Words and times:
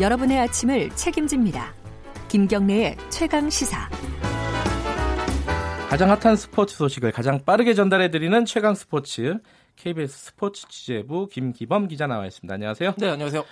여러분의 0.00 0.38
아침을 0.38 0.88
책임집니다. 0.96 1.74
김경래의 2.28 2.96
최강 3.10 3.50
시사. 3.50 3.86
가장 5.90 6.10
핫한 6.10 6.36
스포츠 6.36 6.74
소식을 6.76 7.12
가장 7.12 7.44
빠르게 7.44 7.74
전달해드리는 7.74 8.46
최강 8.46 8.74
스포츠 8.74 9.40
KBS 9.76 10.26
스포츠 10.26 10.66
취재부 10.68 11.28
김기범 11.28 11.88
기자 11.88 12.06
나와 12.06 12.24
있습니다. 12.24 12.54
안녕하세요. 12.54 12.94
네, 12.96 13.10
안녕하세요. 13.10 13.44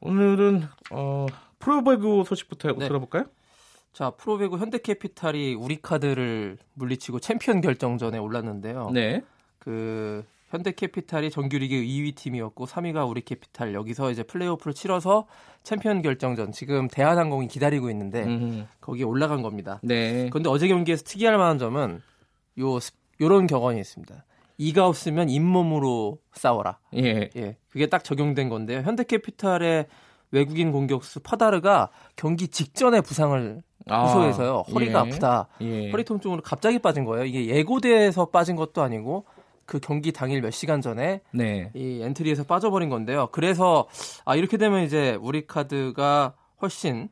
오늘은 0.00 0.62
어, 0.92 1.26
프로배구 1.58 2.24
소식부터 2.26 2.72
네. 2.72 2.88
들어볼까요? 2.88 3.26
자, 3.92 4.10
프로배구 4.10 4.56
현대캐피탈이 4.56 5.56
우리카드를 5.56 6.56
물리치고 6.72 7.20
챔피언 7.20 7.60
결정전에 7.60 8.16
올랐는데요. 8.16 8.90
네. 8.94 9.22
그 9.58 10.24
현대캐피탈이 10.50 11.30
정규리그 11.30 11.74
2위 11.74 12.14
팀이었고 12.14 12.66
3위가 12.66 13.08
우리캐피탈 13.08 13.74
여기서 13.74 14.10
이제 14.10 14.22
플레이오프를 14.22 14.74
치러서 14.74 15.26
챔피언 15.62 16.02
결정전 16.02 16.52
지금 16.52 16.88
대한항공이 16.88 17.48
기다리고 17.48 17.90
있는데 17.90 18.24
음. 18.24 18.68
거기에 18.80 19.04
올라간 19.04 19.42
겁니다. 19.42 19.80
네. 19.82 20.28
그런데 20.30 20.48
어제 20.48 20.68
경기에서 20.68 21.02
특이할 21.04 21.36
만한 21.36 21.58
점은 21.58 22.00
요 22.60 22.78
요런 23.20 23.46
격언이 23.46 23.80
있습니다. 23.80 24.24
이가 24.58 24.86
없으면 24.86 25.28
잇몸으로 25.28 26.18
싸워라. 26.32 26.78
예. 26.94 27.28
예. 27.36 27.56
그게 27.68 27.86
딱 27.86 28.04
적용된 28.04 28.48
건데요. 28.48 28.80
현대캐피탈의 28.80 29.86
외국인 30.30 30.72
공격수 30.72 31.20
파다르가 31.20 31.90
경기 32.14 32.48
직전에 32.48 33.00
부상을 33.00 33.62
호소해서요. 33.90 34.64
아, 34.66 34.72
허리가 34.72 35.06
예. 35.06 35.10
아프다. 35.10 35.48
예. 35.60 35.90
허리 35.90 36.04
통증으로 36.04 36.42
갑자기 36.42 36.78
빠진 36.78 37.04
거예요. 37.04 37.24
이게 37.24 37.46
예고돼서 37.46 38.26
빠진 38.26 38.56
것도 38.56 38.82
아니고 38.82 39.26
그 39.66 39.80
경기 39.80 40.12
당일 40.12 40.40
몇 40.40 40.50
시간 40.52 40.80
전에 40.80 41.20
네. 41.32 41.70
이 41.74 42.00
엔트리에서 42.02 42.44
빠져버린 42.44 42.88
건데요. 42.88 43.28
그래서 43.32 43.88
아 44.24 44.36
이렇게 44.36 44.56
되면 44.56 44.84
이제 44.84 45.18
우리 45.20 45.46
카드가 45.46 46.34
훨씬 46.62 47.08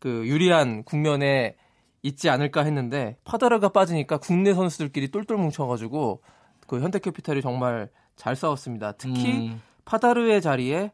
그 0.00 0.26
유리한 0.26 0.82
국면에 0.82 1.56
있지 2.02 2.28
않을까 2.28 2.64
했는데 2.64 3.16
파다르가 3.24 3.70
빠지니까 3.70 4.18
국내 4.18 4.52
선수들끼리 4.52 5.10
똘똘 5.10 5.38
뭉쳐가지고 5.38 6.20
그 6.66 6.80
현대캐피탈이 6.80 7.40
정말 7.40 7.88
잘 8.16 8.36
싸웠습니다. 8.36 8.92
특히 8.92 9.48
음. 9.48 9.62
파다르의 9.84 10.42
자리에 10.42 10.92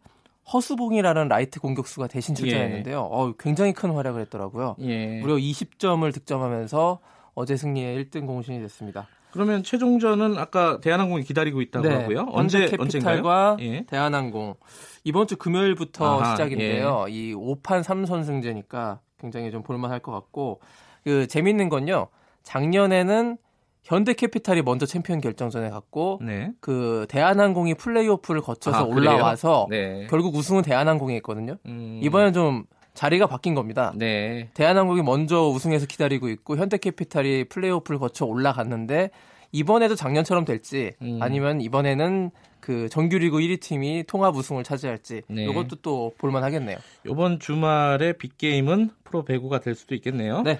허수봉이라는 0.52 1.28
라이트 1.28 1.60
공격수가 1.60 2.08
대신 2.08 2.34
출전했는데요. 2.34 2.96
예. 2.96 2.98
어, 2.98 3.34
굉장히 3.38 3.72
큰 3.72 3.90
활약을 3.90 4.20
했더라고요. 4.22 4.76
예. 4.80 5.20
무려 5.20 5.36
20점을 5.36 6.12
득점하면서 6.12 6.98
어제 7.34 7.56
승리의 7.56 8.04
1등 8.04 8.26
공신이 8.26 8.60
됐습니다. 8.60 9.08
그러면 9.32 9.62
최종전은 9.62 10.38
아까 10.38 10.80
대한항공이 10.80 11.22
기다리고 11.24 11.60
있다고 11.60 11.88
네. 11.88 11.94
하고요. 11.94 12.26
현대캐피탈과 12.30 13.56
예. 13.60 13.84
대한항공 13.86 14.54
이번 15.04 15.26
주 15.26 15.36
금요일부터 15.36 16.20
아하, 16.20 16.30
시작인데요. 16.32 17.06
예. 17.08 17.12
이 17.12 17.34
5판 17.34 17.82
3선승제니까 17.82 18.98
굉장히 19.18 19.50
좀 19.50 19.62
볼만할 19.62 20.00
것 20.00 20.12
같고 20.12 20.60
그 21.04 21.26
재밌는 21.26 21.68
건요. 21.68 22.08
작년에는 22.42 23.36
현대캐피탈이 23.82 24.62
먼저 24.62 24.86
챔피언 24.86 25.20
결정전에 25.20 25.70
갔고 25.70 26.20
네. 26.22 26.52
그 26.60 27.06
대한항공이 27.08 27.74
플레이오프를 27.74 28.42
거쳐서 28.42 28.78
아, 28.78 28.82
올라와서 28.82 29.66
네. 29.70 30.06
결국 30.10 30.34
우승은 30.34 30.62
대한항공이 30.62 31.14
했거든요. 31.16 31.56
음. 31.66 32.00
이번엔 32.02 32.32
좀 32.32 32.64
자리가 33.00 33.26
바뀐 33.28 33.54
겁니다. 33.54 33.94
네. 33.96 34.50
대한항공이 34.52 35.00
먼저 35.00 35.48
우승해서 35.48 35.86
기다리고 35.86 36.28
있고 36.28 36.58
현대캐피탈이 36.58 37.44
플레이오프를 37.44 37.98
거쳐 37.98 38.26
올라갔는데 38.26 39.08
이번에도 39.52 39.94
작년처럼 39.94 40.44
될지 40.44 40.92
음. 41.00 41.18
아니면 41.22 41.62
이번에는 41.62 42.30
그 42.60 42.90
정규리그 42.90 43.38
1위 43.38 43.58
팀이 43.58 44.04
통합 44.06 44.36
우승을 44.36 44.64
차지할지 44.64 45.22
네. 45.28 45.44
이것도 45.44 45.76
또 45.76 46.12
볼만하겠네요. 46.18 46.76
이번 47.06 47.40
주말에 47.40 48.12
빅게임은 48.12 48.90
프로 49.04 49.24
배구가 49.24 49.60
될 49.60 49.74
수도 49.74 49.94
있겠네요. 49.94 50.42
네. 50.42 50.58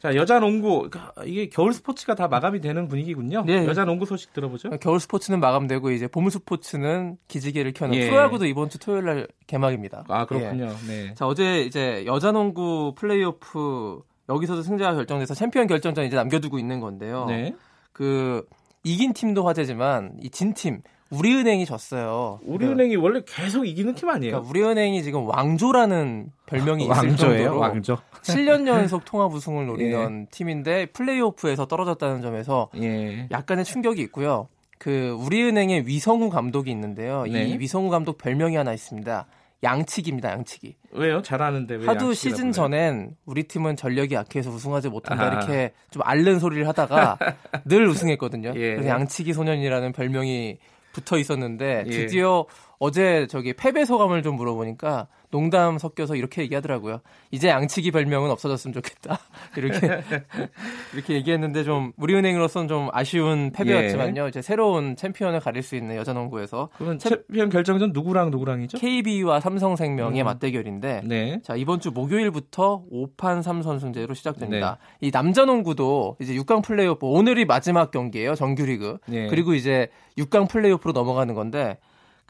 자, 0.00 0.14
여자 0.14 0.40
농구 0.40 0.88
이게 1.26 1.48
겨울 1.50 1.74
스포츠가 1.74 2.14
다 2.14 2.26
마감이 2.26 2.60
되는 2.60 2.88
분위기군요. 2.88 3.44
네. 3.46 3.66
여자 3.66 3.84
농구 3.84 4.06
소식 4.06 4.32
들어보죠. 4.32 4.70
겨울 4.80 4.98
스포츠는 4.98 5.40
마감되고 5.40 5.90
이제 5.90 6.08
봄 6.08 6.30
스포츠는 6.30 7.18
기지개를 7.28 7.72
켜는 7.74 7.94
예. 7.96 8.08
프로야구도 8.08 8.46
이번 8.46 8.70
주 8.70 8.78
토요일 8.78 9.04
날 9.04 9.28
개막입니다. 9.46 10.04
아, 10.08 10.24
그렇군요. 10.24 10.74
예. 10.88 10.88
네. 10.88 11.14
자, 11.14 11.26
어제 11.26 11.60
이제 11.62 12.04
여자 12.06 12.32
농구 12.32 12.94
플레이오프 12.96 14.00
여기서도 14.30 14.62
승자가 14.62 14.94
결정돼서 14.94 15.34
챔피언 15.34 15.66
결정전 15.66 16.06
이제 16.06 16.16
남겨두고 16.16 16.58
있는 16.58 16.80
건데요. 16.80 17.26
네. 17.26 17.54
그 17.92 18.46
이긴 18.84 19.12
팀도 19.12 19.46
화제지만 19.46 20.14
이 20.22 20.30
진 20.30 20.54
팀 20.54 20.80
우리은행이 21.10 21.66
졌어요. 21.66 22.38
우리은행이 22.44 22.96
그, 22.96 23.02
원래 23.02 23.20
계속 23.26 23.66
이기는 23.66 23.94
팀 23.94 24.08
아니에요? 24.10 24.42
그러니까 24.42 24.48
우리은행이 24.50 25.02
지금 25.02 25.26
왕조라는 25.28 26.30
별명이 26.46 26.84
있을 26.84 26.94
왕조예요? 26.94 27.36
정도로 27.36 27.58
왕조. 27.58 27.98
7년 28.22 28.66
연속 28.66 29.04
통합 29.04 29.32
우승을 29.34 29.66
노리던 29.66 30.20
예. 30.22 30.26
팀인데 30.30 30.86
플레이오프에서 30.86 31.66
떨어졌다는 31.66 32.22
점에서 32.22 32.68
예. 32.76 33.26
약간의 33.30 33.64
충격이 33.64 34.00
있고요. 34.02 34.48
그 34.78 35.10
우리은행의 35.20 35.86
위성우 35.86 36.30
감독이 36.30 36.70
있는데요. 36.70 37.24
네. 37.24 37.44
이 37.44 37.58
위성우 37.58 37.90
감독 37.90 38.16
별명이 38.16 38.56
하나 38.56 38.72
있습니다. 38.72 39.26
양치기입니다, 39.62 40.30
양치기. 40.30 40.74
왜요? 40.92 41.20
잘하는데 41.20 41.74
왜 41.74 41.86
하도 41.86 42.14
시즌 42.14 42.50
전엔 42.50 43.14
우리 43.26 43.42
팀은 43.42 43.76
전력이 43.76 44.14
약해서 44.14 44.50
우승하지 44.50 44.88
못한다 44.88 45.24
아하. 45.24 45.32
이렇게 45.34 45.72
좀 45.90 46.00
앓는 46.02 46.38
소리를 46.38 46.66
하다가 46.66 47.18
늘 47.66 47.86
우승했거든요. 47.88 48.52
예. 48.54 48.74
그래서 48.76 48.88
양치기 48.88 49.34
소년이라는 49.34 49.92
별명이 49.92 50.58
붙어 50.92 51.18
있었는데 51.18 51.84
예. 51.86 51.90
드디어 51.90 52.46
예. 52.48 52.69
어제 52.80 53.26
저기 53.28 53.52
패배 53.52 53.84
소감을 53.84 54.22
좀 54.22 54.36
물어보니까 54.36 55.06
농담 55.30 55.76
섞여서 55.76 56.16
이렇게 56.16 56.40
얘기하더라고요. 56.42 57.02
이제 57.30 57.48
양치기 57.48 57.90
별명은 57.90 58.30
없어졌으면 58.30 58.72
좋겠다. 58.72 59.18
이렇게 59.58 60.00
이렇게 60.94 61.14
얘기했는데 61.14 61.62
좀 61.62 61.92
우리은행으로서는 61.98 62.68
좀 62.68 62.88
아쉬운 62.92 63.52
패배였지만요. 63.52 64.24
예. 64.24 64.28
이제 64.28 64.40
새로운 64.40 64.96
챔피언을 64.96 65.40
가릴 65.40 65.62
수 65.62 65.76
있는 65.76 65.94
여자농구에서 65.96 66.70
그럼 66.78 66.98
챔피언 66.98 67.50
결정전 67.50 67.92
누구랑 67.92 68.30
누구랑이죠? 68.30 68.78
KB와 68.78 69.40
삼성생명의 69.40 70.22
음. 70.22 70.24
맞대결인데 70.24 71.02
네. 71.04 71.40
자 71.44 71.56
이번 71.56 71.80
주 71.80 71.90
목요일부터 71.90 72.84
5판 72.90 73.42
3선승제로 73.42 74.14
시작됩니다. 74.14 74.78
네. 75.00 75.08
이 75.08 75.10
남자농구도 75.12 76.16
이제 76.18 76.34
6강 76.34 76.64
플레이오프 76.64 77.06
오늘이 77.06 77.44
마지막 77.44 77.90
경기예요. 77.90 78.34
정규리그. 78.34 78.96
네. 79.04 79.28
그리고 79.28 79.52
이제 79.52 79.88
6강 80.16 80.48
플레이오프로 80.48 80.92
넘어가는 80.92 81.34
건데 81.34 81.76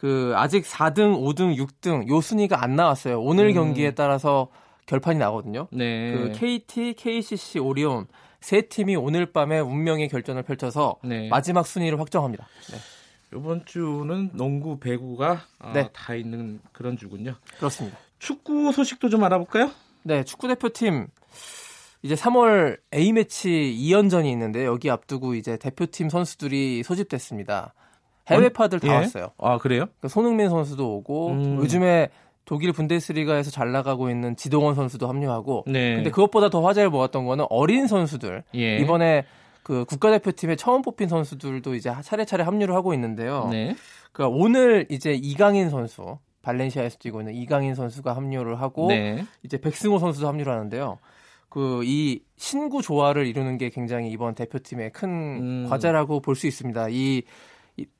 그 0.00 0.33
아직 0.34 0.65
4등, 0.65 1.21
5등, 1.21 1.55
6등 1.59 2.09
요 2.09 2.22
순위가 2.22 2.65
안 2.65 2.75
나왔어요. 2.75 3.21
오늘 3.21 3.49
음. 3.49 3.53
경기에 3.53 3.91
따라서 3.91 4.49
결판이 4.87 5.19
나거든요. 5.19 5.69
네. 5.72 6.12
그 6.15 6.33
KT, 6.33 6.94
KCC, 6.94 7.59
오리온 7.59 8.06
세 8.41 8.62
팀이 8.62 8.97
오늘 8.97 9.27
밤에 9.31 9.61
운명의 9.61 10.09
결전을 10.09 10.43
펼쳐서 10.43 10.97
네. 11.05 11.28
마지막 11.28 11.66
순위를 11.66 12.00
확정합니다. 12.00 12.49
네. 12.71 12.78
이번 13.37 13.66
주는 13.66 14.31
농구, 14.33 14.78
배구가 14.78 15.43
어, 15.59 15.72
네. 15.75 15.91
다 15.93 16.15
있는 16.15 16.61
그런 16.72 16.97
주군요. 16.97 17.34
그렇습니다. 17.59 17.99
축구 18.19 18.72
소식도 18.72 19.11
좀 19.11 19.22
알아볼까요? 19.22 19.71
네, 20.03 20.25
축구 20.25 20.49
대표팀 20.49 21.09
이제 22.00 22.15
3월 22.15 22.78
A 22.94 23.12
매치 23.12 23.50
2연전이 23.50 24.32
있는데 24.32 24.65
여기 24.65 24.88
앞두고 24.88 25.34
이제 25.34 25.59
대표팀 25.59 26.09
선수들이 26.09 26.84
소집됐습니다. 26.84 27.75
해외파들 28.34 28.80
다 28.80 28.88
예? 28.88 28.92
왔어요. 28.92 29.30
아 29.38 29.58
그래요? 29.58 29.84
그러니까 29.86 30.08
손흥민 30.08 30.48
선수도 30.48 30.96
오고 30.96 31.28
음. 31.30 31.56
요즘에 31.56 32.08
독일 32.44 32.72
분데스리가에서 32.72 33.50
잘 33.50 33.70
나가고 33.72 34.10
있는 34.10 34.34
지동원 34.36 34.74
선수도 34.74 35.06
합류하고. 35.08 35.64
네. 35.68 35.96
근데 35.96 36.10
그것보다 36.10 36.50
더 36.50 36.62
화제를 36.62 36.90
모았던 36.90 37.24
거는 37.24 37.46
어린 37.50 37.86
선수들. 37.86 38.42
예. 38.56 38.78
이번에 38.78 39.25
그 39.62 39.84
국가대표팀에 39.84 40.56
처음 40.56 40.82
뽑힌 40.82 41.08
선수들도 41.08 41.75
이제 41.75 41.93
차례차례 42.02 42.43
합류를 42.43 42.75
하고 42.75 42.93
있는데요. 42.94 43.49
네. 43.52 43.76
그러니까 44.12 44.37
오늘 44.37 44.87
이제 44.88 45.12
이강인 45.12 45.70
선수 45.70 46.19
발렌시아에서 46.43 46.96
뛰고 46.99 47.20
있는 47.20 47.34
이강인 47.34 47.75
선수가 47.75 48.16
합류를 48.16 48.60
하고 48.60 48.88
네. 48.88 49.25
이제 49.44 49.60
백승호 49.60 49.99
선수도 49.99 50.26
합류를 50.26 50.52
하는데요. 50.52 50.99
그 51.50 51.82
이 51.84 52.20
신구 52.37 52.81
조화를 52.82 53.26
이루는 53.26 53.58
게 53.58 53.70
굉장히 53.70 54.10
이번 54.10 54.34
대표팀의 54.34 54.90
큰 54.93 55.08
음. 55.08 55.66
과제라고 55.69 56.20
볼 56.20 56.34
수 56.34 56.46
있습니다. 56.46 56.88
이 56.90 57.22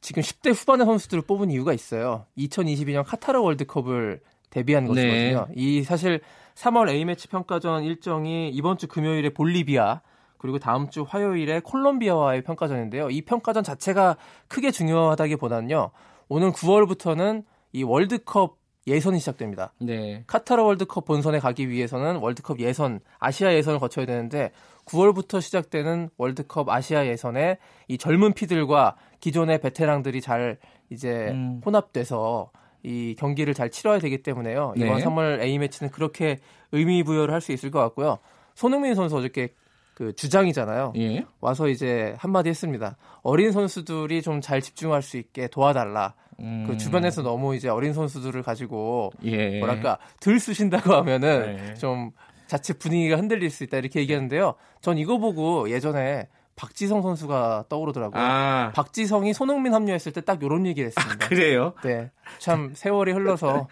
지금 0.01 0.23
10대 0.23 0.55
후반의 0.55 0.87
선수들을 0.87 1.23
뽑은 1.23 1.51
이유가 1.51 1.73
있어요. 1.73 2.27
2022년 2.39 3.05
카타르 3.05 3.41
월드컵을 3.41 4.21
데뷔한 4.51 4.87
것이거든요. 4.87 5.47
네. 5.49 5.55
이 5.55 5.83
사실 5.83 6.21
3월 6.55 6.91
A매치 6.91 7.29
평가전 7.29 7.85
일정이 7.85 8.51
이번 8.51 8.79
주 8.79 8.89
금요일에 8.89 9.31
볼리비아 9.31 10.01
그리고 10.39 10.59
다음 10.59 10.89
주 10.89 11.05
화요일에 11.07 11.61
콜롬비아와의 11.61 12.43
평가전인데요. 12.43 13.11
이 13.11 13.23
평가전 13.23 13.63
자체가 13.63 14.17
크게 14.49 14.71
중요하다기보다는요. 14.71 15.91
오늘 16.29 16.53
9월부터는 16.53 17.45
이 17.73 17.83
월드컵 17.83 18.57
예선이 18.87 19.19
시작됩니다. 19.19 19.75
네. 19.79 20.25
카타르 20.27 20.63
월드컵 20.63 21.05
본선에 21.05 21.39
가기 21.39 21.69
위해서는 21.69 22.17
월드컵 22.17 22.61
예선, 22.61 23.01
아시아 23.19 23.53
예선을 23.53 23.79
거쳐야 23.79 24.07
되는데 24.07 24.53
9월부터 24.87 25.41
시작되는 25.41 26.09
월드컵 26.17 26.69
아시아 26.69 27.07
예선에 27.07 27.59
이 27.89 27.99
젊은 27.99 28.33
피들과 28.33 28.97
기존의 29.21 29.61
베테랑들이 29.61 30.21
잘 30.21 30.59
이제 30.91 31.29
음. 31.31 31.61
혼합돼서 31.65 32.51
이 32.83 33.15
경기를 33.19 33.53
잘 33.55 33.71
치러야 33.71 33.99
되기 33.99 34.23
때문에요. 34.23 34.75
이번 34.77 34.97
네. 34.99 35.05
3월 35.05 35.43
A 35.43 35.59
매치는 35.59 35.91
그렇게 35.93 36.39
의미 36.73 37.03
부여를 37.03 37.33
할 37.35 37.41
수 37.41 37.53
있을 37.53 37.71
것 37.71 37.79
같고요. 37.81 38.19
손흥민 38.55 38.95
선수 38.95 39.17
어저께 39.17 39.55
그 39.95 40.15
주장이잖아요. 40.15 40.95
예. 40.97 41.27
와서 41.43 41.69
이제 41.69 42.15
한마디 42.19 42.49
했습니다. 42.49 42.97
어린 43.23 43.53
선수들이 43.53 44.23
좀 44.23 44.41
잘 44.41 44.63
집중할 44.63 45.03
수 45.03 45.19
있게 45.19 45.49
도와달라. 45.49 46.15
음. 46.41 46.65
그 46.67 46.79
주변에서 46.79 47.21
너무 47.23 47.55
이제 47.55 47.69
어린 47.69 47.93
선수들을 47.93 48.43
가지고 48.43 49.13
예. 49.25 49.59
뭐랄까 49.59 49.99
들 50.21 50.41
쓰신다고 50.41 50.95
하면은 50.95 51.57
네. 51.57 51.75
좀 51.75 52.13
자체 52.47 52.73
분위기가 52.73 53.17
흔들릴 53.17 53.51
수 53.51 53.63
있다 53.65 53.77
이렇게 53.77 54.01
얘기하는데요. 54.01 54.55
전 54.81 54.97
이거 54.97 55.19
보고 55.19 55.69
예전에 55.71 56.29
박지성 56.61 57.01
선수가 57.01 57.65
떠오르더라고요. 57.71 58.23
아. 58.23 58.73
박지성이 58.75 59.33
손흥민 59.33 59.73
합류했을 59.73 60.13
때 60.13 60.21
딱 60.21 60.43
이런 60.43 60.67
얘기를 60.67 60.89
했습니다. 60.89 61.25
아, 61.25 61.29
그래요? 61.29 61.73
네. 61.83 62.11
참 62.39 62.73
세월이 62.75 63.13
흘러서 63.13 63.69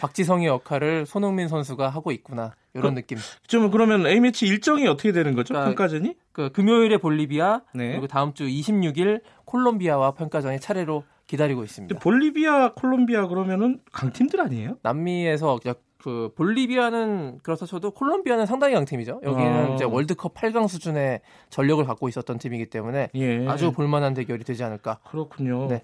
박지성의 0.00 0.46
역할을 0.46 1.04
손흥민 1.06 1.48
선수가 1.48 1.88
하고 1.88 2.12
있구나. 2.12 2.54
이런 2.74 2.94
그, 2.94 3.00
느낌. 3.00 3.18
좀 3.48 3.70
그러면 3.72 4.06
A매치 4.06 4.46
일정이 4.46 4.86
어떻게 4.86 5.10
되는 5.10 5.34
거죠? 5.34 5.52
그러니까, 5.54 5.70
평가전이? 5.74 6.14
그 6.32 6.52
금요일에 6.52 6.98
볼리비아, 6.98 7.62
네. 7.74 7.90
그리고 7.90 8.06
다음 8.06 8.32
주 8.34 8.44
26일 8.44 9.22
콜롬비아와 9.44 10.12
평가전이 10.12 10.60
차례로 10.60 11.02
기다리고 11.26 11.64
있습니다. 11.64 11.98
볼리비아, 11.98 12.74
콜롬비아 12.74 13.26
그러면은 13.26 13.80
강팀들 13.90 14.40
아니에요? 14.40 14.76
남미에서 14.82 15.58
그 15.98 16.32
볼리비아는 16.36 17.40
그렇다 17.42 17.66
쳐도 17.66 17.90
콜롬비아는 17.90 18.46
상당히 18.46 18.74
강팀이죠. 18.74 19.20
여기는 19.22 19.70
어. 19.70 19.74
이제 19.74 19.84
월드컵 19.84 20.34
8강 20.34 20.68
수준의 20.68 21.20
전력을 21.50 21.84
갖고 21.84 22.08
있었던 22.08 22.38
팀이기 22.38 22.66
때문에 22.66 23.10
예. 23.14 23.46
아주 23.48 23.72
볼만한 23.72 24.14
대결이 24.14 24.44
되지 24.44 24.62
않을까. 24.62 25.00
그렇군요. 25.10 25.66
네. 25.66 25.82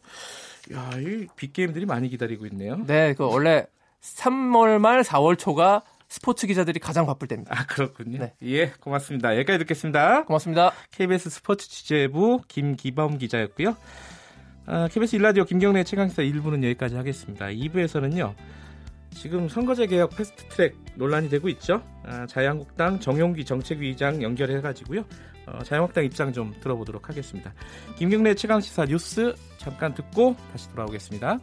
야, 0.73 0.91
이 0.97 1.27
빅게임들이 1.37 1.85
많이 1.85 2.09
기다리고 2.09 2.47
있네요. 2.47 2.79
네, 2.87 3.15
그 3.15 3.25
원래 3.25 3.67
3월 4.01 4.79
말 4.79 5.03
4월 5.03 5.37
초가 5.37 5.83
스포츠 6.09 6.47
기자들이 6.47 6.79
가장 6.79 7.07
바쁠 7.07 7.27
때입니다. 7.27 7.59
아, 7.59 7.67
그렇군요. 7.67 8.19
네. 8.19 8.35
예, 8.43 8.71
고맙습니다. 8.71 9.35
여기까지 9.37 9.59
듣겠습니다. 9.59 10.25
고맙습니다. 10.25 10.73
KBS 10.93 11.29
스포츠 11.29 11.69
취재부 11.69 12.41
김기범 12.47 13.19
기자였고요. 13.19 13.77
아, 14.67 14.89
KBS 14.93 15.17
일라디오 15.17 15.45
김경래 15.45 15.83
최강시사 15.83 16.23
1부는 16.23 16.63
여기까지 16.63 16.95
하겠습니다. 16.95 17.47
2부에서는요. 17.47 18.35
지금 19.15 19.49
선거제 19.49 19.87
개혁 19.87 20.17
패스트트랙 20.17 20.77
논란이 20.97 21.29
되고 21.29 21.49
있죠. 21.51 21.83
아, 22.05 22.27
자유한국당 22.27 23.01
정용기 23.01 23.45
정책위의장 23.45 24.23
연결해가지고요. 24.23 25.05
어, 25.47 25.63
자유한국당 25.63 26.05
입장 26.05 26.33
좀 26.33 26.53
들어보도록 26.61 27.09
하겠습니다. 27.09 27.53
김경래 27.97 28.35
최강 28.35 28.61
시사 28.61 28.85
뉴스 28.87 29.35
잠깐 29.59 29.95
듣고 29.95 30.37
다시 30.53 30.69
돌아오겠습니다. 30.71 31.39